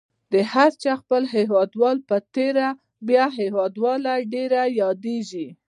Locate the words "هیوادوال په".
1.35-2.17